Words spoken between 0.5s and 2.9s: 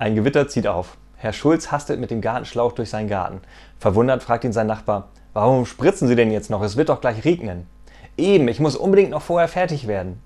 auf. Herr Schulz hastelt mit dem Gartenschlauch durch